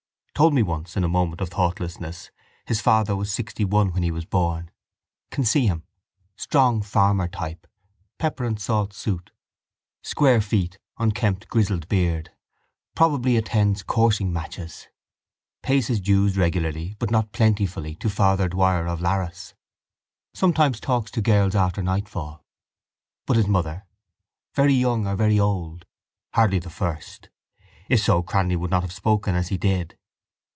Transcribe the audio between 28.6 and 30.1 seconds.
not have spoken as he did.